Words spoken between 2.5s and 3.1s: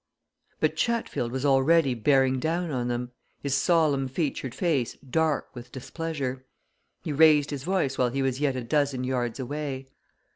on